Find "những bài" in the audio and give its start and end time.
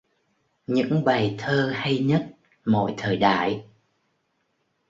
0.67-1.35